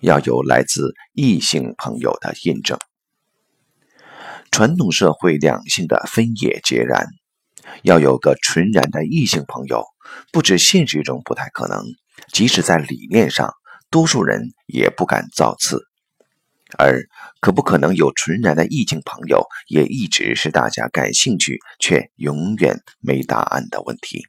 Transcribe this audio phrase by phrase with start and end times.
[0.00, 2.78] 要有来自异性朋友的印证。
[4.50, 7.06] 传统社会两性的分野截然，
[7.82, 9.84] 要有个纯然的异性朋友，
[10.32, 11.84] 不止现实中不太可能，
[12.32, 13.52] 即使在理念上，
[13.90, 15.84] 多数人也不敢造次。
[16.76, 17.08] 而
[17.40, 24.26] 可不可能有纯然的异性朋友，也一直是大家感兴趣却永远没答案的问题。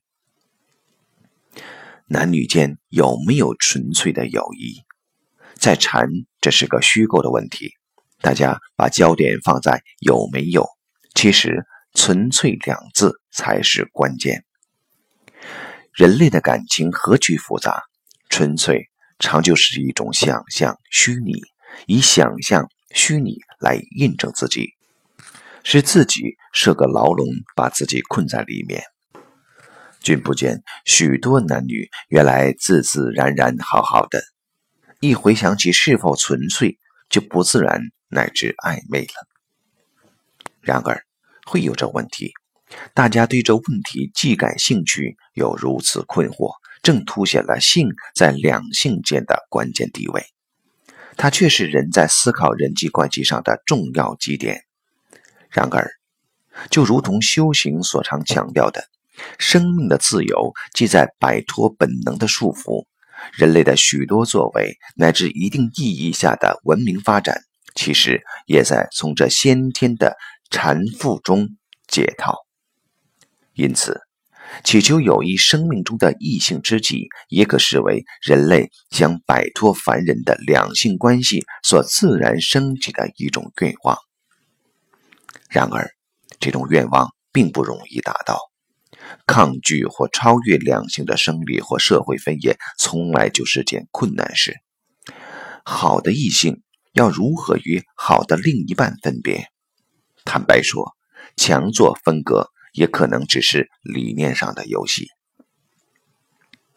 [2.07, 4.81] 男女间有没有纯粹的友谊？
[5.60, 6.07] 在禅，
[6.42, 7.74] 这是个虚构的问题。
[8.21, 10.68] 大家把焦点放在有没有，
[11.16, 14.43] 其实“纯粹”两字才是关键。
[15.93, 17.83] 人类的感情何其复杂，
[18.30, 21.42] 纯粹常就是一种想象、虚拟，
[21.88, 24.69] 以想象、虚拟来印证自己，
[25.64, 28.82] 是自己设个牢笼，把自己困在里面。
[30.02, 34.22] 君不见，许多男女原来自自然然好好的，
[35.02, 36.78] 一回想起是否纯粹，
[37.09, 39.28] 就不自然乃至暧昧了。
[40.59, 41.06] 然而，
[41.45, 42.33] 会有这问题，
[42.94, 46.52] 大家对这问题既感兴趣，又如此困惑，
[46.83, 50.25] 正凸显了性在两性间的关键地位。
[51.16, 54.63] 它却是人在思考人际关系上的重要基点。
[55.50, 55.89] 然而，
[56.69, 58.89] 就如同修行所常强调的。
[59.38, 62.86] 生命的自由，即在摆脱本能的束缚。
[63.34, 67.42] 人类的许多作为，乃至一定意义下的文明发展，
[67.75, 70.16] 其实也在从这先天的
[70.50, 71.50] 缠缚中
[71.88, 72.36] 解套。
[73.53, 74.02] 因此，
[74.64, 83.97] 祈求有一生命中的异性知己，也可视为人类想摆脱凡人的两性关系所自然升起的一种愿望。
[85.50, 85.92] 然而，
[86.40, 88.48] 这种愿望并不容易达到。
[89.25, 94.57] 抗拒或超越两性的生理或社会分野，从来就是件困难事。
[95.63, 96.61] 好的异性
[96.93, 99.47] 要如何与好的另一半分别？
[100.25, 100.95] 坦白说，
[101.35, 105.07] 强作分割也可能只是理念上的游戏。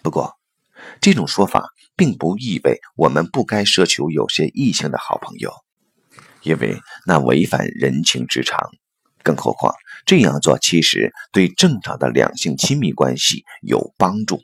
[0.03, 0.35] 不过，
[1.01, 5.53] 这种说法并不意味我们不该奢求有些异性的好朋友，
[6.43, 8.59] 因为那违反人情之常。
[9.23, 9.75] 更何况
[10.05, 14.41] 这样做其实对正常的两性亲密关系有帮助。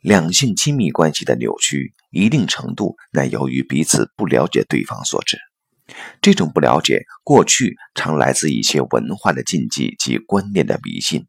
[0.00, 5.38] 两性亲密关系的扭曲，一定程度乃由于彼此不了解对方所致。
[6.20, 11.26] 这种不了解，过去常来自一些文化的禁忌及观念的迷信，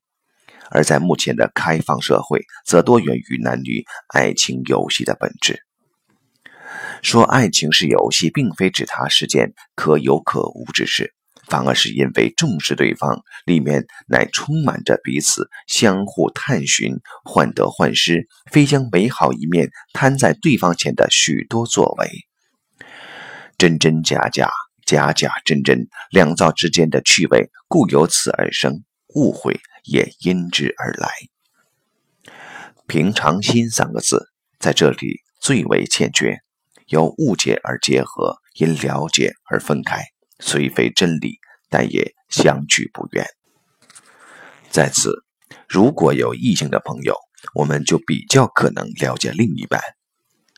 [0.69, 5.61] 而在目前的开放社会，则多源于男女爱情游戏的本质。
[7.01, 11.13] 说爱情是游戏，并非指它是件可有可无之事。
[11.47, 22.09] 反而是因为重视对方，里面乃充满着彼此相互探寻、患得患失，非将美好一面摊在对方前的许多作为。
[23.57, 24.49] 真真假假，
[24.85, 28.83] 假假真真，两造之间的趣味故由此而生，
[29.15, 31.09] 误会也因之而来。
[32.87, 34.29] 平常心三个字
[34.59, 36.39] 在这里最为欠缺，
[36.87, 40.03] 由误解而结合，因了解而分开。
[40.39, 43.25] 虽非真理，但也相去不远。
[44.69, 45.23] 在此，
[45.67, 47.15] 如果有异性的朋友，
[47.53, 49.81] 我们就比较可能了解另一半。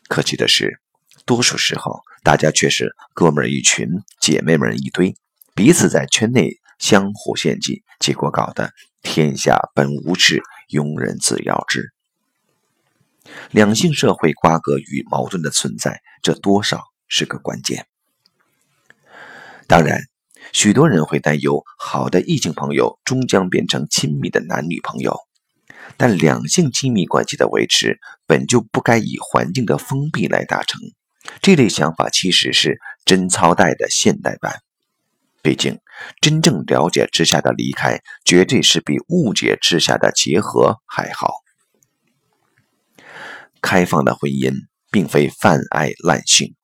[0.08, 0.80] 可惜的是，
[1.26, 3.88] 多数时候大家却是哥们儿一群，
[4.22, 5.16] 姐妹们一堆，
[5.54, 8.72] 彼此在圈内相互献祭，结果搞得
[9.02, 11.94] 天下本无事，庸人自扰之。
[13.52, 17.86] 两性社会瓜葛与矛盾的存在，这多少是个关键。
[19.68, 20.00] 当然，
[20.54, 25.20] 许多人会担忧，好的异性朋友终将变成亲密的男女朋友。
[25.98, 30.80] 但两性亲密关系的维持，本就不该以环境的封闭来达成。
[31.42, 34.62] 这类想法其实是贞操带的现代版。
[35.42, 35.80] 毕竟，
[36.22, 41.36] 真正了解之下的离开，绝对是比误解之下的结合还好。
[43.62, 44.54] 开放的婚姻，
[44.92, 46.57] 并非泛爱滥性。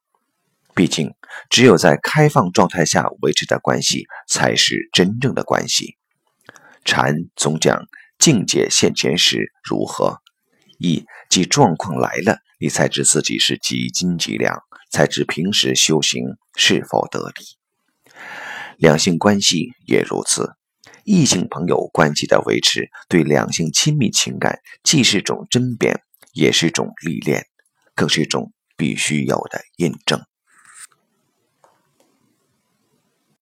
[0.75, 1.13] 毕竟，
[1.49, 5.97] 只有在开放状态下维持的关系，才是真正的关系。
[6.83, 7.85] 禅总讲
[8.17, 10.19] 境界现前时如何，
[10.79, 14.61] 意即状况来了，你才知自己是几斤几两，
[14.91, 16.23] 才知平时修行
[16.55, 17.45] 是否得力。
[18.77, 20.53] 两性关系也如此，
[21.03, 26.01] 异性朋友关系的维持，对两性亲密情感，既是种甄别，
[26.33, 27.45] 也是一种历练，
[27.93, 30.19] 更是一种必须有的印证。